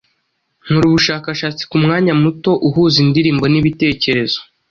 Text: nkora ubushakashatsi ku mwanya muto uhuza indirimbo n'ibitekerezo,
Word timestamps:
nkora 0.63 0.85
ubushakashatsi 0.87 1.63
ku 1.69 1.75
mwanya 1.83 2.13
muto 2.23 2.51
uhuza 2.67 2.97
indirimbo 3.05 3.45
n'ibitekerezo, 3.49 4.39